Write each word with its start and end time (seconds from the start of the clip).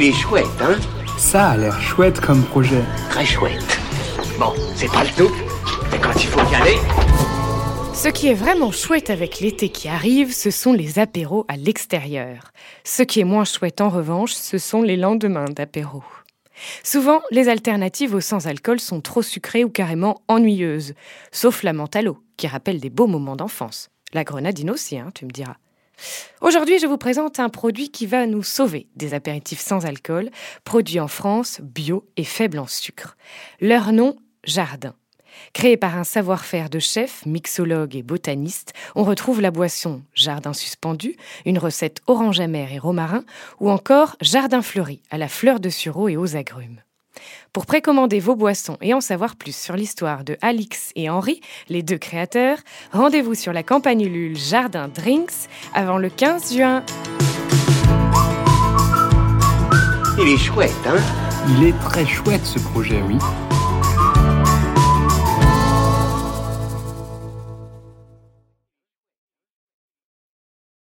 Il 0.00 0.04
est 0.04 0.12
chouette, 0.12 0.46
hein 0.60 0.76
Ça 1.16 1.48
a 1.48 1.56
l'air 1.56 1.80
chouette 1.80 2.20
comme 2.20 2.44
projet. 2.44 2.84
Très 3.10 3.24
chouette. 3.24 3.80
Bon, 4.38 4.52
c'est 4.76 4.86
pas 4.92 5.02
le 5.02 5.10
tout, 5.10 5.34
mais 5.90 5.98
quand 5.98 6.14
il 6.14 6.28
faut 6.28 6.52
y 6.52 6.54
aller... 6.54 6.76
Ce 7.94 8.06
qui 8.06 8.28
est 8.28 8.34
vraiment 8.34 8.70
chouette 8.70 9.10
avec 9.10 9.40
l'été 9.40 9.70
qui 9.70 9.88
arrive, 9.88 10.32
ce 10.32 10.52
sont 10.52 10.72
les 10.72 11.00
apéros 11.00 11.44
à 11.48 11.56
l'extérieur. 11.56 12.52
Ce 12.84 13.02
qui 13.02 13.18
est 13.18 13.24
moins 13.24 13.42
chouette 13.42 13.80
en 13.80 13.88
revanche, 13.88 14.34
ce 14.34 14.56
sont 14.56 14.82
les 14.82 14.96
lendemains 14.96 15.46
d'apéros. 15.46 16.04
Souvent, 16.84 17.20
les 17.32 17.48
alternatives 17.48 18.14
au 18.14 18.20
sans-alcool 18.20 18.78
sont 18.78 19.00
trop 19.00 19.22
sucrées 19.22 19.64
ou 19.64 19.68
carrément 19.68 20.22
ennuyeuses, 20.28 20.94
sauf 21.32 21.64
la 21.64 21.72
menthe 21.72 21.96
à 21.96 22.02
l'eau, 22.02 22.18
qui 22.36 22.46
rappelle 22.46 22.78
des 22.78 22.90
beaux 22.90 23.08
moments 23.08 23.34
d'enfance. 23.34 23.88
La 24.12 24.22
grenadine 24.22 24.70
aussi, 24.70 24.96
hein, 24.96 25.10
tu 25.12 25.24
me 25.24 25.32
diras. 25.32 25.56
Aujourd'hui, 26.40 26.78
je 26.78 26.86
vous 26.86 26.98
présente 26.98 27.40
un 27.40 27.48
produit 27.48 27.90
qui 27.90 28.06
va 28.06 28.26
nous 28.26 28.42
sauver 28.42 28.88
des 28.96 29.14
apéritifs 29.14 29.60
sans 29.60 29.86
alcool, 29.86 30.30
produit 30.64 31.00
en 31.00 31.08
France, 31.08 31.60
bio 31.62 32.06
et 32.16 32.24
faible 32.24 32.58
en 32.58 32.66
sucre. 32.66 33.16
Leur 33.60 33.92
nom, 33.92 34.16
Jardin. 34.44 34.94
Créé 35.52 35.76
par 35.76 35.96
un 35.96 36.04
savoir-faire 36.04 36.70
de 36.70 36.78
chef, 36.78 37.24
mixologue 37.26 37.96
et 37.96 38.02
botaniste, 38.02 38.72
on 38.94 39.04
retrouve 39.04 39.40
la 39.40 39.50
boisson 39.50 40.02
Jardin 40.14 40.52
suspendu, 40.52 41.16
une 41.44 41.58
recette 41.58 42.00
orange 42.06 42.40
amère 42.40 42.72
et 42.72 42.78
romarin, 42.78 43.24
ou 43.60 43.70
encore 43.70 44.16
Jardin 44.20 44.62
fleuri 44.62 45.02
à 45.10 45.18
la 45.18 45.28
fleur 45.28 45.60
de 45.60 45.68
sureau 45.68 46.08
et 46.08 46.16
aux 46.16 46.36
agrumes. 46.36 46.80
Pour 47.58 47.66
précommander 47.66 48.20
vos 48.20 48.36
boissons 48.36 48.76
et 48.80 48.94
en 48.94 49.00
savoir 49.00 49.34
plus 49.34 49.52
sur 49.52 49.74
l'histoire 49.74 50.22
de 50.22 50.36
Alix 50.42 50.92
et 50.94 51.10
Henri, 51.10 51.40
les 51.68 51.82
deux 51.82 51.98
créateurs, 51.98 52.58
rendez-vous 52.92 53.34
sur 53.34 53.52
la 53.52 53.64
campagne 53.64 54.02
Ulule 54.02 54.36
Jardin 54.36 54.86
Drinks 54.86 55.48
avant 55.74 55.98
le 55.98 56.08
15 56.08 56.54
juin. 56.54 56.84
Il 60.20 60.28
est 60.28 60.36
chouette, 60.36 60.70
hein? 60.86 61.02
Il 61.48 61.64
est 61.64 61.78
très 61.80 62.06
chouette 62.06 62.46
ce 62.46 62.60
projet, 62.60 63.02
oui. 63.08 63.18